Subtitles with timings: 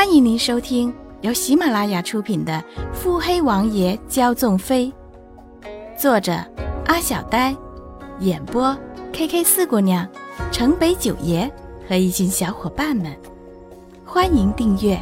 [0.00, 2.54] 欢迎您收听由喜马拉雅出品的
[2.94, 4.90] 《腹黑王爷骄纵妃》，
[5.94, 6.32] 作者
[6.86, 7.54] 阿小呆，
[8.20, 8.74] 演播
[9.12, 10.10] K K 四姑娘、
[10.50, 11.52] 城北九爷
[11.86, 13.14] 和一群小伙伴们。
[14.02, 14.98] 欢迎订阅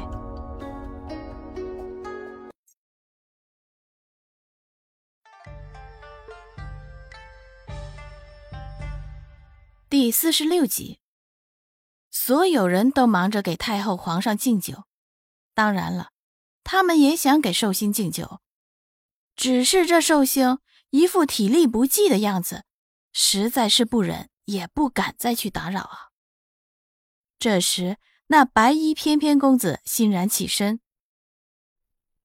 [9.88, 10.98] 第四十六集。
[12.10, 14.82] 所有人都忙着给太后、皇上敬酒，
[15.58, 16.10] 当然了，
[16.62, 18.40] 他们也想给寿星敬酒。
[19.34, 20.60] 只是这寿星
[20.90, 22.62] 一副体力不济的样子，
[23.12, 26.10] 实在是不忍也不敢再去打扰啊。
[27.40, 27.96] 这时，
[28.28, 30.78] 那白衣翩翩公子欣然起身：“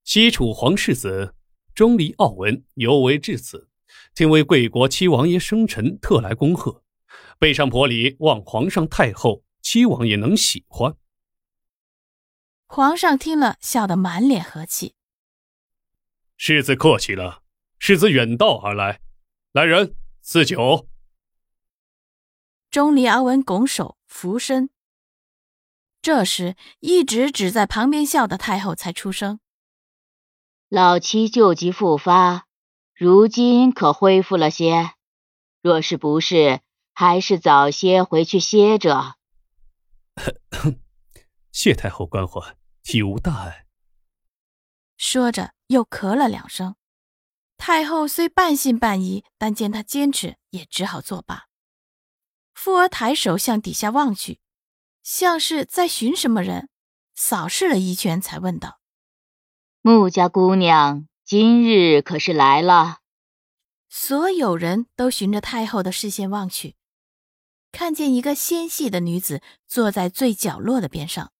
[0.05, 1.33] 西楚皇世子
[1.73, 3.67] 钟离傲文尤为至此，
[4.13, 6.83] 听为贵国七王爷生辰，特来恭贺，
[7.39, 10.95] 备上薄礼，望皇上太后。”七王爷能喜欢。
[12.75, 14.95] 皇上听了，笑得满脸和气。
[16.37, 17.43] 世子客气了，
[17.77, 18.99] 世子远道而来，
[19.51, 20.89] 来人赐酒。
[22.71, 24.71] 钟离阿文拱手俯身。
[26.01, 29.39] 这时，一直只在旁边笑的太后才出声
[30.67, 32.47] ：“老七旧疾复发，
[32.95, 34.93] 如今可恢复了些？
[35.61, 39.17] 若是不是，还是早些回去歇着。”
[41.53, 43.65] 谢太后关怀，体无大碍。
[44.97, 46.75] 说着，又咳了两声。
[47.57, 51.47] 太后虽半信半疑，但见他坚持，也只好作罢。
[52.53, 54.39] 富儿抬手向底下望去，
[55.01, 56.69] 像是在寻什么人，
[57.15, 58.79] 扫视了一圈，才问道
[59.81, 62.99] ：“穆家姑娘今日可是来了？”
[63.89, 66.75] 所有人都循着太后的视线望去。
[67.71, 71.32] 看见一个纤细的女子坐在最角落的边上，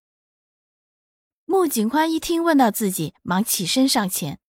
[1.53, 4.39] 穆景欢一听问到自己，忙起身上前。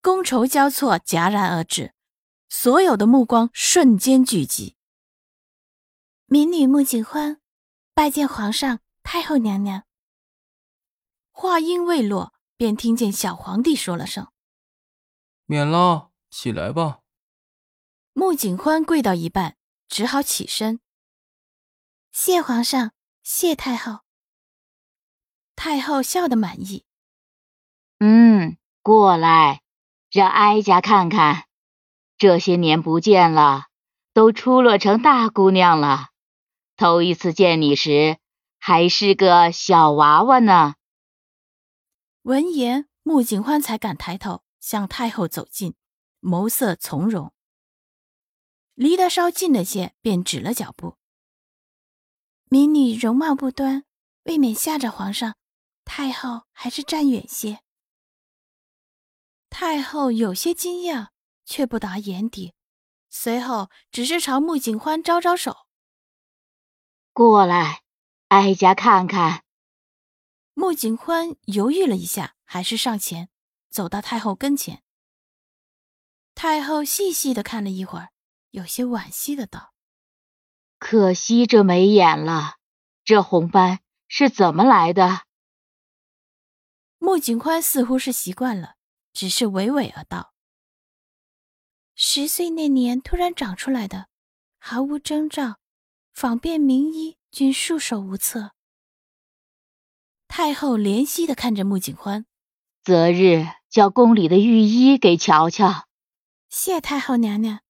[0.00, 1.92] 觥筹交错，戛然而止，
[2.48, 4.78] 所有的目光瞬间聚集。
[6.24, 7.42] 民女穆景欢，
[7.92, 9.84] 拜见皇上、太后娘娘。
[11.30, 14.32] 话音未落，便听见小皇帝说了声
[15.44, 17.00] ：“免了，起来吧。”
[18.14, 19.58] 穆景欢跪到一半。
[19.88, 20.80] 只好起身，
[22.10, 24.00] 谢皇上，谢太后。
[25.54, 26.84] 太后笑得满意。
[27.98, 29.62] 嗯，过来，
[30.10, 31.46] 让哀家看看，
[32.18, 33.66] 这些年不见了，
[34.12, 36.08] 都出落成大姑娘了。
[36.76, 38.18] 头一次见你时，
[38.58, 40.74] 还是个小娃娃呢。
[42.22, 45.74] 闻言，穆景欢才敢抬头向太后走近，
[46.20, 47.32] 眸色从容。
[48.74, 50.96] 离得稍近了些，便止了脚步。
[52.48, 53.84] 民女容貌不端，
[54.24, 55.34] 未免吓着皇上。
[55.94, 57.60] 太后还是站远些。
[59.50, 61.08] 太后有些惊讶，
[61.44, 62.54] 却不达眼底，
[63.10, 65.66] 随后只是朝穆景欢招招手
[67.12, 67.82] ：“过来，
[68.28, 69.44] 哀家看看。”
[70.56, 73.28] 穆景欢犹豫了一下，还是上前
[73.68, 74.82] 走到太后跟前。
[76.34, 78.08] 太后细细的看了一会儿。
[78.48, 79.74] 有些惋惜的道
[80.80, 82.56] ：“可惜这没眼了，
[83.04, 85.24] 这红斑是怎么来的？”
[87.04, 88.76] 穆景宽似乎是习惯了，
[89.12, 90.34] 只是娓娓而道
[91.96, 94.06] ：“十岁那年突然长出来的，
[94.60, 95.58] 毫无征兆，
[96.14, 98.52] 访遍名医均束手无策。”
[100.28, 102.24] 太后怜惜的看着穆景欢，
[102.84, 105.88] 择日叫宫里的御医给瞧瞧。
[106.48, 107.62] 谢太后娘娘。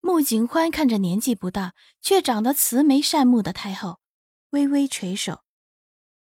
[0.00, 4.00] 穆景欢看着年纪不大却长得慈眉善目的太后，
[4.50, 5.42] 微微垂首，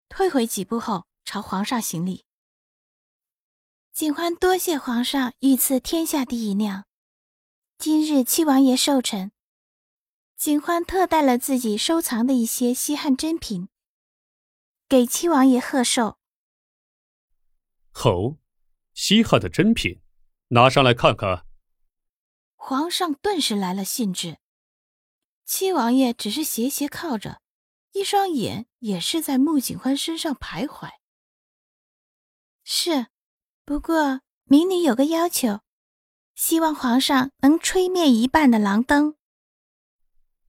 [0.08, 2.24] 退回几步后朝皇上行礼
[3.92, 6.86] ：“景欢多谢皇上御赐天下第一酿。
[7.76, 9.32] 今日七王爷寿辰，
[10.36, 13.68] 景欢特带了自己收藏的一些稀罕珍品，
[14.88, 16.18] 给七王爷贺寿。”
[17.90, 18.36] 吼，
[18.92, 20.00] 稀罕的珍品，
[20.50, 21.44] 拿上来看看。
[22.54, 24.38] 皇上顿时来了兴致，
[25.44, 27.40] 七王爷只是斜斜靠着，
[27.90, 30.92] 一双眼也是在穆景欢身上徘徊。
[32.66, 33.08] 是，
[33.66, 35.60] 不过民女有个要求，
[36.34, 39.16] 希望皇上能吹灭一半的狼灯。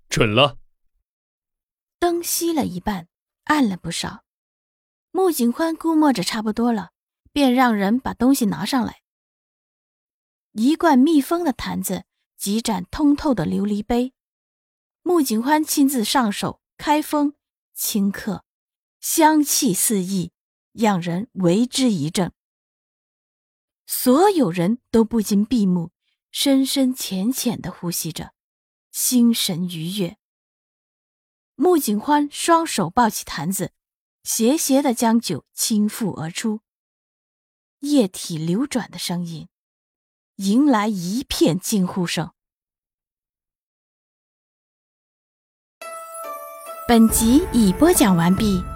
[0.07, 0.57] 准了。
[2.00, 3.09] 灯熄了一半，
[3.44, 4.23] 暗了不少。
[5.12, 6.91] 穆景欢估摸着差不多了，
[7.33, 9.01] 便让人把东西拿上来。
[10.53, 12.06] 一罐密封的坛子，
[12.38, 14.13] 几盏通透的琉璃杯，
[15.01, 17.33] 穆景欢亲自上手开封，
[17.75, 18.45] 顷刻，
[19.01, 20.31] 香气四溢，
[20.77, 22.33] 让人为之一振。
[23.88, 25.92] 所有人都不禁闭目，
[26.31, 28.33] 深深浅浅的呼吸着，
[28.92, 30.18] 心神愉悦。
[31.56, 33.72] 穆景欢双手抱起坛子，
[34.24, 36.60] 斜斜的将酒倾覆而出，
[37.80, 39.48] 液体流转的声音，
[40.36, 42.31] 迎来一片惊呼声。
[46.88, 48.75] 本集已播讲完毕。